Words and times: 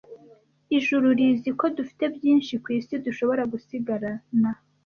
Ijuru 0.77 1.07
rizi 1.17 1.49
ko 1.59 1.65
dufite 1.77 2.03
byinshi 2.15 2.53
kwisi 2.63 2.93
dushobora 3.05 3.43
gusigarana, 3.51 4.51